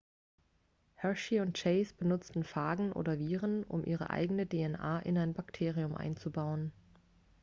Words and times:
hershey 0.95 1.41
und 1.41 1.55
chase 1.55 1.93
benutzten 1.93 2.43
phagen 2.43 2.91
oder 2.91 3.19
viren 3.19 3.63
um 3.63 3.85
ihre 3.85 4.09
eigene 4.09 4.47
dna 4.49 4.97
in 5.01 5.15
ein 5.19 5.35
bakterium 5.35 5.93
einzubauen 5.95 6.71